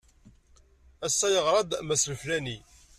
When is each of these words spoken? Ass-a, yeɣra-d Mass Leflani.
Ass-a, 1.05 1.27
yeɣra-d 1.33 1.71
Mass 1.87 2.03
Leflani. 2.11 2.57